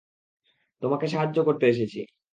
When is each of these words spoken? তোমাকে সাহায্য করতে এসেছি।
তোমাকে 0.81 1.05
সাহায্য 1.07 1.37
করতে 1.47 1.65
এসেছি। 1.67 1.99